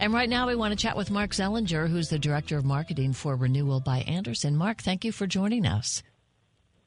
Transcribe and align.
And 0.00 0.12
right 0.12 0.28
now, 0.28 0.46
we 0.46 0.56
want 0.56 0.72
to 0.72 0.76
chat 0.76 0.96
with 0.96 1.10
Mark 1.10 1.30
Zellinger, 1.30 1.88
who's 1.88 2.08
the 2.08 2.18
Director 2.18 2.56
of 2.56 2.64
Marketing 2.64 3.12
for 3.12 3.36
Renewal 3.36 3.80
by 3.80 3.98
Andersen. 4.00 4.56
Mark, 4.56 4.82
thank 4.82 5.04
you 5.04 5.12
for 5.12 5.26
joining 5.26 5.66
us. 5.66 6.02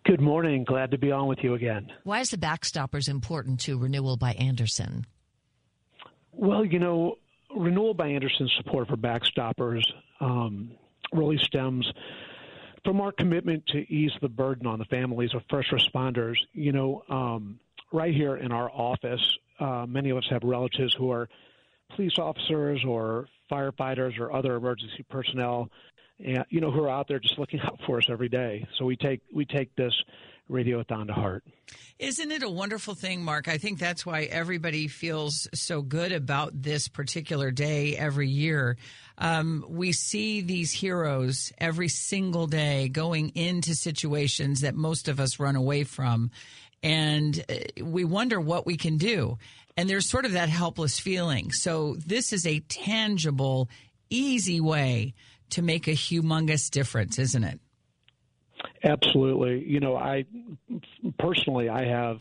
Good 0.06 0.22
morning. 0.22 0.64
Glad 0.64 0.92
to 0.92 0.98
be 1.00 1.12
on 1.12 1.28
with 1.28 1.40
you 1.42 1.56
again. 1.56 1.92
Why 2.04 2.20
is 2.20 2.30
the 2.30 2.38
Backstoppers 2.38 3.10
important 3.10 3.60
to 3.62 3.78
Renewal 3.80 4.18
by 4.18 4.34
Andersen? 4.34 5.08
Well, 6.32 6.64
you 6.64 6.78
know, 6.78 7.18
Renewal 7.56 7.94
by 7.94 8.10
Andersen's 8.10 8.54
support 8.58 8.88
for 8.88 8.98
Backstoppers 8.98 9.82
um, 10.20 10.72
really 11.12 11.38
stems 11.40 11.92
from 12.84 13.02
our 13.02 13.12
commitment 13.12 13.66
to 13.68 13.80
ease 13.92 14.12
the 14.22 14.30
burden 14.30 14.68
on 14.68 14.78
the 14.78 14.86
families 14.86 15.34
of 15.34 15.42
first 15.50 15.72
responders. 15.72 16.36
You 16.54 16.72
know, 16.72 17.04
um, 17.10 17.60
right 17.92 18.14
here 18.14 18.38
in 18.38 18.52
our 18.52 18.70
office, 18.70 19.22
uh, 19.60 19.86
many 19.88 20.12
of 20.12 20.18
us 20.18 20.28
have 20.30 20.44
relatives 20.44 20.94
who 20.94 21.12
are 21.12 21.28
police 21.96 22.18
officers 22.18 22.84
or 22.88 23.28
firefighters 23.52 24.20
or 24.20 24.34
other 24.34 24.56
emergency 24.56 25.06
personnel, 25.10 25.70
and 26.24 26.46
you 26.50 26.62
know 26.62 26.72
who 26.72 26.84
are 26.84 26.90
out 26.90 27.08
there 27.08 27.20
just 27.20 27.38
looking 27.38 27.60
out 27.64 27.80
for 27.86 27.98
us 27.98 28.08
every 28.10 28.30
day. 28.30 28.68
So 28.78 28.86
we 28.86 28.96
take 28.96 29.22
we 29.34 29.46
take 29.46 29.76
this 29.76 29.94
radiothon 30.50 31.08
to 31.08 31.14
heart. 31.14 31.44
Isn't 31.98 32.32
it 32.32 32.44
a 32.44 32.50
wonderful 32.50 32.94
thing, 32.94 33.24
Mark? 33.24 33.48
I 33.48 33.58
think 33.58 33.80
that's 33.80 34.06
why 34.06 34.24
everybody 34.24 34.88
feels 34.88 35.48
so 35.54 35.82
good 35.82 36.12
about 36.12 36.62
this 36.62 36.88
particular 36.88 37.52
day 37.52 37.96
every 37.96 38.28
year. 38.28 38.78
Um, 39.18 39.66
we 39.68 39.94
see 39.94 40.42
these 40.42 40.72
heroes 40.72 41.54
every 41.58 41.88
single 41.88 42.48
day 42.48 42.90
going 42.90 43.30
into 43.30 43.76
situations 43.76 44.62
that 44.62 44.76
most 44.76 45.08
of 45.08 45.20
us 45.20 45.40
run 45.40 45.56
away 45.56 45.86
from. 45.86 46.32
And 46.84 47.44
uh, 47.50 47.84
we 47.84 48.04
wonder 48.04 48.40
what 48.40 48.66
we 48.66 48.76
can 48.76 48.98
do. 48.98 49.38
And 49.78 49.90
there's 49.90 50.08
sort 50.08 50.26
of 50.26 50.34
that 50.34 50.50
helpless 50.50 51.00
feeling. 51.00 51.52
So 51.52 51.96
this 52.06 52.34
is 52.34 52.46
a 52.46 52.60
tangible, 52.60 53.70
easy 54.10 54.60
way 54.60 55.14
to 55.52 55.62
make 55.62 55.88
a 55.88 55.92
humongous 55.92 56.70
difference, 56.70 57.20
isn't 57.20 57.44
it? 57.44 57.60
Absolutely. 58.86 59.64
You 59.68 59.80
know, 59.80 59.98
I 59.98 60.26
personally, 61.18 61.70
I 61.70 61.86
have 61.86 62.20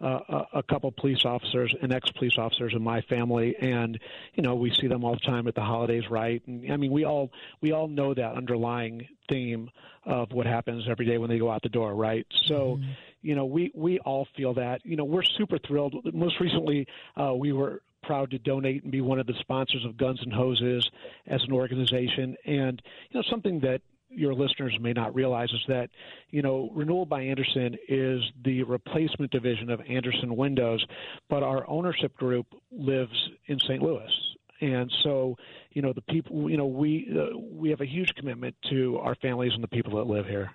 uh, 0.00 0.44
a 0.52 0.62
couple 0.62 0.90
police 0.92 1.24
officers 1.24 1.74
and 1.80 1.92
ex-police 1.92 2.36
officers 2.38 2.72
in 2.74 2.82
my 2.82 3.00
family, 3.02 3.56
and 3.60 3.98
you 4.34 4.42
know 4.42 4.54
we 4.54 4.70
see 4.70 4.86
them 4.86 5.04
all 5.04 5.14
the 5.14 5.20
time 5.20 5.46
at 5.46 5.54
the 5.54 5.62
holidays, 5.62 6.04
right? 6.10 6.42
And 6.46 6.70
I 6.72 6.76
mean, 6.76 6.90
we 6.90 7.04
all 7.04 7.30
we 7.60 7.72
all 7.72 7.88
know 7.88 8.14
that 8.14 8.34
underlying 8.34 9.06
theme 9.28 9.70
of 10.04 10.32
what 10.32 10.46
happens 10.46 10.84
every 10.88 11.06
day 11.06 11.18
when 11.18 11.30
they 11.30 11.38
go 11.38 11.50
out 11.50 11.62
the 11.62 11.68
door, 11.68 11.94
right? 11.94 12.26
So, 12.44 12.76
mm-hmm. 12.76 12.90
you 13.22 13.34
know, 13.34 13.46
we 13.46 13.72
we 13.74 13.98
all 14.00 14.26
feel 14.36 14.54
that. 14.54 14.84
You 14.84 14.96
know, 14.96 15.04
we're 15.04 15.22
super 15.22 15.58
thrilled. 15.58 15.94
Most 16.14 16.40
recently, 16.40 16.86
uh, 17.20 17.34
we 17.34 17.52
were 17.52 17.82
proud 18.02 18.30
to 18.30 18.38
donate 18.38 18.84
and 18.84 18.92
be 18.92 19.00
one 19.00 19.18
of 19.18 19.26
the 19.26 19.34
sponsors 19.40 19.84
of 19.84 19.96
Guns 19.96 20.20
and 20.22 20.32
Hoses 20.32 20.88
as 21.26 21.42
an 21.42 21.52
organization, 21.52 22.36
and 22.44 22.80
you 23.10 23.18
know 23.18 23.24
something 23.30 23.60
that 23.60 23.80
your 24.16 24.34
listeners 24.34 24.76
may 24.80 24.92
not 24.92 25.14
realize 25.14 25.50
is 25.50 25.62
that, 25.68 25.90
you 26.30 26.42
know, 26.42 26.70
Renewal 26.74 27.06
by 27.06 27.22
Andersen 27.22 27.76
is 27.88 28.20
the 28.44 28.62
replacement 28.64 29.30
division 29.30 29.70
of 29.70 29.80
Andersen 29.88 30.34
Windows, 30.34 30.84
but 31.28 31.42
our 31.42 31.68
ownership 31.68 32.16
group 32.16 32.46
lives 32.72 33.12
in 33.46 33.58
St. 33.60 33.82
Louis. 33.82 34.10
And 34.60 34.90
so, 35.02 35.36
you 35.72 35.82
know, 35.82 35.92
the 35.92 36.00
people, 36.00 36.50
you 36.50 36.56
know, 36.56 36.66
we 36.66 37.08
uh, 37.14 37.38
we 37.38 37.68
have 37.70 37.82
a 37.82 37.86
huge 37.86 38.08
commitment 38.16 38.56
to 38.70 38.98
our 39.02 39.14
families 39.16 39.52
and 39.54 39.62
the 39.62 39.68
people 39.68 39.96
that 39.96 40.10
live 40.10 40.26
here. 40.26 40.50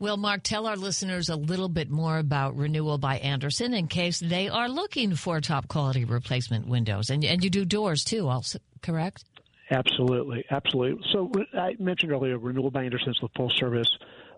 Well, 0.00 0.16
Mark, 0.16 0.42
tell 0.42 0.66
our 0.66 0.74
listeners 0.74 1.28
a 1.28 1.36
little 1.36 1.68
bit 1.68 1.88
more 1.88 2.18
about 2.18 2.56
Renewal 2.56 2.98
by 2.98 3.18
Andersen 3.18 3.72
in 3.72 3.86
case 3.86 4.18
they 4.18 4.48
are 4.48 4.68
looking 4.68 5.14
for 5.14 5.40
top 5.40 5.68
quality 5.68 6.04
replacement 6.04 6.66
windows. 6.66 7.08
And, 7.08 7.24
and 7.24 7.44
you 7.44 7.50
do 7.50 7.64
doors 7.64 8.02
too, 8.02 8.28
also, 8.28 8.58
correct? 8.82 9.24
Absolutely, 9.72 10.44
absolutely. 10.50 11.02
So 11.12 11.32
I 11.54 11.76
mentioned 11.78 12.12
earlier, 12.12 12.38
Renewal 12.38 12.70
by 12.70 12.84
Andersen 12.84 13.10
is 13.10 13.18
the 13.22 13.28
full 13.34 13.48
service 13.48 13.88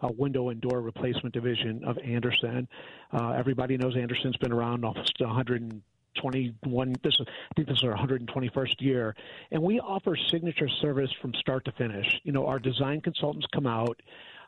uh, 0.00 0.08
window 0.16 0.50
and 0.50 0.60
door 0.60 0.80
replacement 0.80 1.34
division 1.34 1.82
of 1.84 1.98
Andersen. 1.98 2.68
Uh, 3.12 3.30
everybody 3.32 3.76
knows 3.76 3.96
Andersen's 3.96 4.36
been 4.36 4.52
around 4.52 4.84
almost 4.84 5.18
121. 5.18 6.94
This 7.02 7.14
is, 7.18 7.26
I 7.26 7.54
think 7.56 7.66
this 7.66 7.78
is 7.78 7.84
our 7.84 7.96
121st 7.96 8.80
year, 8.80 9.16
and 9.50 9.60
we 9.60 9.80
offer 9.80 10.16
signature 10.30 10.68
service 10.68 11.10
from 11.20 11.34
start 11.34 11.64
to 11.64 11.72
finish. 11.72 12.06
You 12.22 12.30
know, 12.30 12.46
our 12.46 12.60
design 12.60 13.00
consultants 13.00 13.46
come 13.52 13.66
out. 13.66 14.00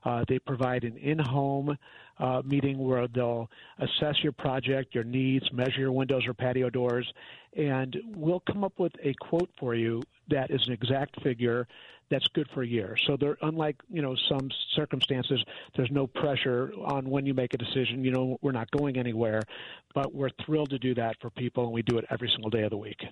Uh, 0.07 0.25
they 0.29 0.39
provide 0.39 0.85
an 0.85 0.97
in-home 0.99 1.77
uh, 2.21 2.41
meeting 2.45 2.79
where 2.79 3.09
they'll 3.09 3.51
assess 3.81 4.15
your 4.23 4.31
project, 4.31 4.95
your 4.95 5.03
needs, 5.03 5.45
measure 5.53 5.81
your 5.81 5.91
windows 5.91 6.23
or 6.29 6.33
patio 6.33 6.71
doors, 6.71 7.13
and 7.57 7.97
we'll 8.15 8.43
come 8.47 8.63
up 8.63 8.79
with 8.79 8.93
a 9.03 9.13
quote 9.15 9.51
for 9.59 9.75
you 9.75 10.01
that 10.29 10.49
is 10.53 10.65
an 10.69 10.73
exact 10.73 11.21
figure 11.23 11.67
that's 12.11 12.27
good 12.29 12.49
for 12.55 12.63
a 12.63 12.67
year. 12.67 12.97
So 13.07 13.17
there, 13.17 13.37
unlike 13.43 13.77
you 13.91 14.03
know 14.03 14.15
some 14.29 14.51
circumstances, 14.75 15.43
there's 15.77 15.91
no 15.91 16.07
pressure 16.07 16.73
on 16.85 17.09
when 17.09 17.27
you 17.27 17.35
make 17.35 17.55
a 17.55 17.59
decision. 17.59 18.05
You 18.05 18.13
know 18.13 18.39
we're 18.43 18.53
not 18.53 18.71
going 18.71 18.97
anywhere, 18.97 19.43
but 19.95 20.15
we're 20.15 20.31
thrilled 20.45 20.71
to 20.71 20.79
do 20.79 20.95
that 20.95 21.17
for 21.21 21.31
people, 21.31 21.65
and 21.65 21.73
we 21.73 21.83
do 21.83 21.99
it 21.99 22.05
every 22.11 22.29
single 22.31 22.51
day 22.51 22.63
of 22.63 22.71
the 22.71 22.77
week. 22.77 23.05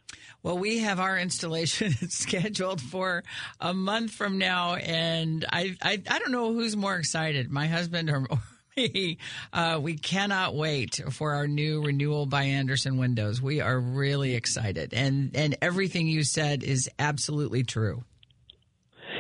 Well, 0.42 0.58
we 0.58 0.78
have 0.78 1.00
our 1.00 1.18
installation 1.18 1.92
scheduled 2.08 2.80
for 2.80 3.24
a 3.60 3.74
month 3.74 4.12
from 4.12 4.38
now, 4.38 4.74
and 4.74 5.44
I 5.50 5.76
I, 5.82 6.02
I 6.08 6.18
don't 6.18 6.32
know 6.32 6.52
who's 6.52 6.76
more 6.76 6.96
excited, 6.96 7.50
my 7.50 7.66
husband 7.66 8.10
or. 8.10 8.26
Me. 8.76 9.18
Uh, 9.52 9.78
we 9.80 9.96
cannot 9.96 10.56
wait 10.56 11.00
for 11.12 11.34
our 11.34 11.46
new 11.46 11.84
renewal 11.84 12.26
by 12.26 12.42
Andersen 12.42 12.96
windows. 12.96 13.40
We 13.40 13.60
are 13.60 13.78
really 13.78 14.34
excited, 14.34 14.92
and 14.92 15.30
and 15.36 15.56
everything 15.62 16.08
you 16.08 16.24
said 16.24 16.64
is 16.64 16.90
absolutely 16.98 17.62
true. 17.62 18.02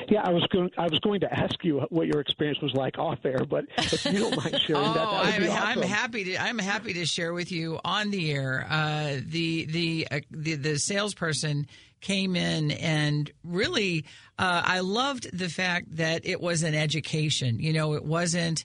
Yeah, 0.08 0.22
I 0.22 0.30
was 0.30 0.46
going. 0.48 0.70
I 0.76 0.88
was 0.88 0.98
going 1.00 1.20
to 1.20 1.32
ask 1.32 1.62
you 1.64 1.80
what 1.90 2.06
your 2.06 2.20
experience 2.20 2.60
was 2.60 2.74
like 2.74 2.98
off 2.98 3.18
air, 3.24 3.44
but 3.48 3.64
if 3.78 4.04
you 4.04 4.18
don't 4.18 4.36
mind 4.36 4.60
sharing 4.66 4.82
oh, 4.82 4.94
that, 4.94 4.94
that 4.94 5.42
I'm, 5.42 5.50
awesome. 5.50 5.82
I'm, 5.82 5.82
happy 5.82 6.24
to. 6.24 6.42
I'm 6.42 6.58
happy 6.58 6.94
to 6.94 7.06
share 7.06 7.32
with 7.32 7.52
you 7.52 7.78
on 7.84 8.10
the 8.10 8.32
air. 8.32 8.66
Uh, 8.68 9.16
the 9.24 9.64
the, 9.66 10.08
uh, 10.10 10.20
the 10.30 10.54
the 10.54 10.78
salesperson 10.78 11.66
came 12.00 12.36
in 12.36 12.70
and 12.70 13.30
really, 13.42 14.04
uh, 14.38 14.62
I 14.64 14.80
loved 14.80 15.36
the 15.36 15.48
fact 15.48 15.96
that 15.96 16.26
it 16.26 16.40
was 16.40 16.62
an 16.62 16.74
education. 16.74 17.58
You 17.58 17.72
know, 17.72 17.94
it 17.94 18.04
wasn't. 18.04 18.64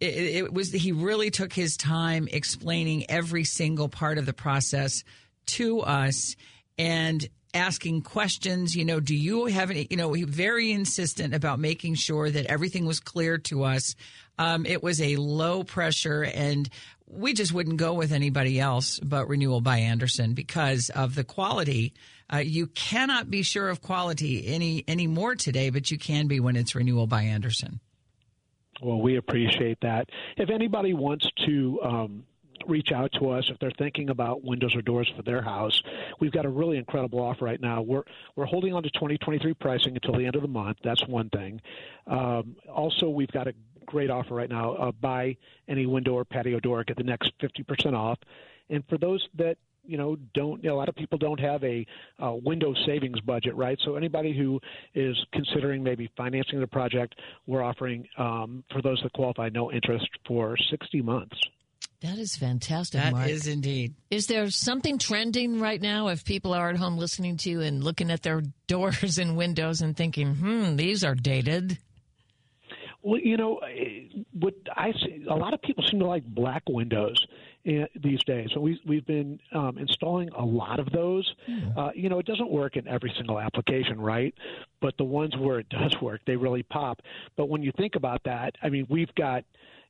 It, 0.00 0.14
it 0.14 0.52
was. 0.52 0.72
He 0.72 0.92
really 0.92 1.30
took 1.30 1.52
his 1.52 1.76
time 1.76 2.28
explaining 2.30 3.10
every 3.10 3.44
single 3.44 3.88
part 3.88 4.18
of 4.18 4.26
the 4.26 4.32
process 4.32 5.04
to 5.46 5.80
us 5.80 6.36
and 6.78 7.28
asking 7.58 8.02
questions. 8.02 8.74
You 8.74 8.84
know, 8.84 9.00
do 9.00 9.14
you 9.14 9.46
have 9.46 9.70
any, 9.70 9.86
you 9.90 9.96
know, 9.96 10.14
very 10.26 10.72
insistent 10.72 11.34
about 11.34 11.58
making 11.58 11.94
sure 11.94 12.30
that 12.30 12.46
everything 12.46 12.86
was 12.86 13.00
clear 13.00 13.36
to 13.38 13.64
us. 13.64 13.94
Um, 14.38 14.64
it 14.64 14.82
was 14.82 15.02
a 15.02 15.16
low 15.16 15.64
pressure 15.64 16.22
and 16.22 16.68
we 17.10 17.32
just 17.32 17.52
wouldn't 17.52 17.78
go 17.78 17.94
with 17.94 18.12
anybody 18.12 18.60
else 18.60 19.00
but 19.00 19.28
Renewal 19.28 19.60
by 19.60 19.78
Andersen 19.78 20.34
because 20.34 20.90
of 20.90 21.14
the 21.14 21.24
quality. 21.24 21.94
Uh, 22.32 22.38
you 22.38 22.66
cannot 22.68 23.30
be 23.30 23.42
sure 23.42 23.68
of 23.68 23.80
quality 23.80 24.46
any 24.46 24.84
any 24.86 25.06
more 25.06 25.34
today, 25.34 25.70
but 25.70 25.90
you 25.90 25.98
can 25.98 26.26
be 26.26 26.40
when 26.40 26.56
it's 26.56 26.74
Renewal 26.74 27.06
by 27.06 27.22
Andersen. 27.22 27.80
Well, 28.82 29.00
we 29.00 29.16
appreciate 29.16 29.78
that. 29.80 30.08
If 30.36 30.50
anybody 30.50 30.92
wants 30.92 31.26
to 31.46 31.80
um, 31.82 32.24
reach 32.66 32.92
out 32.92 33.12
to 33.12 33.30
us 33.30 33.48
if 33.50 33.58
they're 33.58 33.72
thinking 33.78 34.10
about 34.10 34.42
windows 34.42 34.74
or 34.74 34.82
doors 34.82 35.10
for 35.16 35.22
their 35.22 35.42
house. 35.42 35.82
We've 36.20 36.32
got 36.32 36.44
a 36.44 36.48
really 36.48 36.76
incredible 36.76 37.20
offer 37.20 37.44
right 37.44 37.60
now. 37.60 37.82
We're 37.82 38.04
we're 38.36 38.46
holding 38.46 38.74
on 38.74 38.82
to 38.82 38.90
2023 38.90 39.54
pricing 39.54 39.94
until 39.94 40.14
the 40.14 40.26
end 40.26 40.36
of 40.36 40.42
the 40.42 40.48
month. 40.48 40.78
That's 40.82 41.06
one 41.06 41.28
thing. 41.30 41.60
Um, 42.06 42.56
also, 42.72 43.08
we've 43.08 43.30
got 43.30 43.46
a 43.46 43.54
great 43.86 44.10
offer 44.10 44.34
right 44.34 44.50
now. 44.50 44.74
Uh, 44.74 44.92
buy 44.92 45.36
any 45.66 45.86
window 45.86 46.12
or 46.12 46.24
patio 46.24 46.60
door, 46.60 46.84
get 46.84 46.96
the 46.96 47.02
next 47.02 47.32
50% 47.40 47.94
off. 47.94 48.18
And 48.70 48.84
for 48.88 48.98
those 48.98 49.26
that 49.36 49.56
you 49.84 49.96
know 49.96 50.16
don't 50.34 50.62
you 50.62 50.68
know, 50.68 50.76
a 50.76 50.78
lot 50.78 50.88
of 50.88 50.94
people 50.94 51.18
don't 51.18 51.40
have 51.40 51.64
a 51.64 51.84
uh, 52.22 52.32
window 52.32 52.74
savings 52.86 53.18
budget 53.20 53.56
right 53.56 53.78
so 53.84 53.96
anybody 53.96 54.36
who 54.36 54.60
is 54.94 55.16
considering 55.32 55.82
maybe 55.82 56.10
financing 56.16 56.60
the 56.60 56.66
project 56.66 57.14
we're 57.46 57.62
offering 57.62 58.06
um, 58.18 58.62
for 58.70 58.82
those 58.82 59.00
that 59.02 59.12
qualify 59.14 59.48
no 59.48 59.72
interest 59.72 60.06
for 60.26 60.56
60 60.70 61.00
months 61.00 61.40
that 62.00 62.18
is 62.18 62.36
fantastic. 62.36 63.00
That 63.00 63.12
Mark. 63.12 63.28
is 63.28 63.46
indeed. 63.46 63.94
Is 64.10 64.28
there 64.28 64.48
something 64.50 64.98
trending 64.98 65.58
right 65.58 65.80
now 65.80 66.08
if 66.08 66.24
people 66.24 66.54
are 66.54 66.70
at 66.70 66.76
home 66.76 66.96
listening 66.96 67.36
to 67.38 67.50
you 67.50 67.60
and 67.60 67.82
looking 67.82 68.10
at 68.10 68.22
their 68.22 68.42
doors 68.68 69.18
and 69.18 69.36
windows 69.36 69.80
and 69.80 69.96
thinking, 69.96 70.34
hmm, 70.34 70.76
these 70.76 71.02
are 71.02 71.14
dated? 71.14 71.78
Well, 73.02 73.20
you 73.20 73.36
know, 73.36 73.60
what 74.32 74.54
I 74.76 74.92
see, 74.92 75.24
a 75.28 75.34
lot 75.34 75.54
of 75.54 75.62
people 75.62 75.84
seem 75.88 76.00
to 76.00 76.06
like 76.06 76.24
black 76.24 76.62
windows 76.68 77.26
eh, 77.64 77.86
these 78.00 78.22
days. 78.24 78.50
So 78.52 78.60
we, 78.60 78.80
we've 78.86 79.06
been 79.06 79.40
um, 79.52 79.78
installing 79.78 80.28
a 80.30 80.44
lot 80.44 80.80
of 80.80 80.90
those. 80.90 81.32
Mm. 81.48 81.76
Uh, 81.76 81.90
you 81.94 82.08
know, 82.08 82.18
it 82.18 82.26
doesn't 82.26 82.50
work 82.50 82.76
in 82.76 82.86
every 82.86 83.12
single 83.16 83.40
application, 83.40 84.00
right? 84.00 84.34
But 84.80 84.96
the 84.98 85.04
ones 85.04 85.36
where 85.36 85.60
it 85.60 85.68
does 85.70 85.96
work, 86.02 86.20
they 86.26 86.36
really 86.36 86.62
pop. 86.64 87.00
But 87.36 87.48
when 87.48 87.62
you 87.62 87.72
think 87.76 87.94
about 87.94 88.22
that, 88.24 88.56
I 88.62 88.68
mean, 88.68 88.86
we've 88.88 89.14
got, 89.14 89.44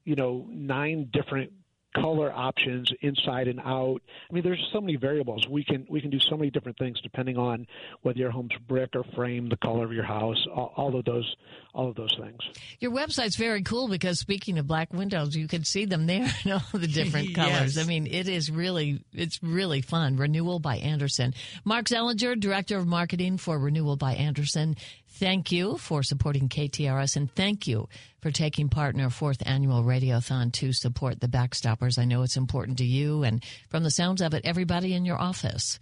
you 0.04 0.14
know, 0.14 0.46
nine 0.50 1.08
different 1.12 1.52
color 1.94 2.32
options 2.32 2.90
inside 3.00 3.48
and 3.48 3.60
out. 3.60 4.00
I 4.30 4.34
mean, 4.34 4.42
there's 4.42 4.64
so 4.72 4.80
many 4.80 4.96
variables. 4.96 5.46
We 5.48 5.64
can 5.64 5.86
we 5.88 6.00
can 6.00 6.10
do 6.10 6.18
so 6.20 6.36
many 6.36 6.50
different 6.50 6.78
things 6.78 7.00
depending 7.02 7.36
on 7.36 7.66
whether 8.02 8.18
your 8.18 8.30
home's 8.30 8.52
brick 8.66 8.90
or 8.94 9.04
frame, 9.14 9.48
the 9.48 9.56
color 9.56 9.84
of 9.84 9.92
your 9.92 10.04
house, 10.04 10.44
all, 10.54 10.72
all 10.76 10.96
of 10.96 11.04
those 11.04 11.36
all 11.74 11.88
of 11.88 11.96
those 11.96 12.14
things. 12.20 12.40
Your 12.80 12.90
website's 12.90 13.36
very 13.36 13.62
cool 13.62 13.88
because 13.88 14.18
speaking 14.18 14.58
of 14.58 14.66
black 14.66 14.92
windows, 14.92 15.36
you 15.36 15.48
can 15.48 15.64
see 15.64 15.84
them 15.84 16.06
there 16.06 16.28
in 16.44 16.52
all 16.52 16.62
the 16.72 16.86
different 16.86 17.34
colors. 17.34 17.76
Yes. 17.76 17.78
I 17.78 17.84
mean, 17.84 18.06
it 18.06 18.28
is 18.28 18.50
really 18.50 19.04
it's 19.12 19.42
really 19.42 19.82
fun. 19.82 20.16
Renewal 20.16 20.58
by 20.58 20.76
Andersen. 20.76 21.34
Mark 21.64 21.86
Zellinger, 21.86 22.38
Director 22.38 22.76
of 22.78 22.86
Marketing 22.86 23.38
for 23.38 23.58
Renewal 23.58 23.96
by 23.96 24.14
Andersen. 24.14 24.76
Thank 25.10 25.50
you 25.50 25.78
for 25.78 26.02
supporting 26.02 26.48
KTRS 26.48 27.16
and 27.16 27.34
thank 27.34 27.66
you 27.66 27.88
for 28.20 28.30
taking 28.30 28.68
part 28.68 28.94
in 28.94 29.00
our 29.00 29.10
fourth 29.10 29.42
annual 29.44 29.82
Radiothon 29.82 30.52
to 30.54 30.72
support 30.72 31.20
the 31.20 31.26
Backstoppers. 31.26 31.98
I 31.98 32.04
know 32.04 32.22
it's 32.22 32.36
important 32.36 32.78
to 32.78 32.84
you 32.84 33.24
and 33.24 33.42
from 33.68 33.82
the 33.82 33.90
sounds 33.90 34.22
of 34.22 34.34
it, 34.34 34.44
everybody 34.44 34.94
in 34.94 35.04
your 35.04 35.20
office. 35.20 35.80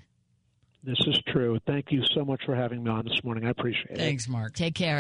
This 0.87 0.99
is 1.09 1.19
true. 1.27 1.59
Thank 1.67 1.91
you 1.91 2.03
so 2.15 2.25
much 2.25 2.45
for 2.47 2.55
having 2.55 2.85
me 2.85 2.91
on 2.91 3.05
this 3.05 3.19
morning. 3.25 3.45
I 3.45 3.51
appreciate 3.51 3.91
it. 3.91 3.99
Thanks, 3.99 4.29
Mark. 4.29 4.55
Take 4.55 4.77
care. 4.77 4.95